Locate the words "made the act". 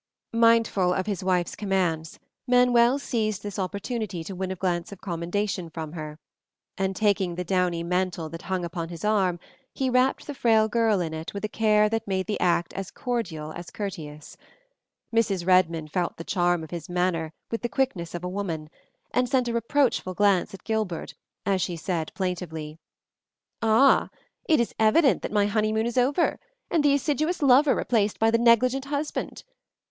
12.07-12.73